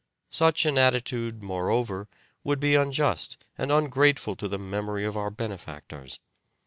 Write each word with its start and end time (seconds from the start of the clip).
Such 0.31 0.65
an 0.65 0.79
attitude, 0.79 1.43
moreover, 1.43 2.07
would 2.43 2.59
be 2.59 2.73
unjust 2.73 3.37
and 3.55 3.71
ungrateful 3.71 4.35
to 4.37 4.47
the 4.47 4.57
memory 4.57 5.05
of 5.05 5.15
our 5.15 5.29
benefactors. 5.29 6.19